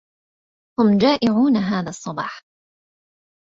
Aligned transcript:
هُم 0.79 0.97
جائعون 0.97 1.57
هذا 1.57 1.89
الصباح. 1.89 2.43